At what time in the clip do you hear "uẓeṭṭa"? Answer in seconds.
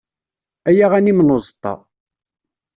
1.35-1.73